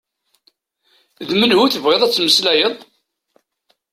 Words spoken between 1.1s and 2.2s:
D menhu tebɣiḍ ad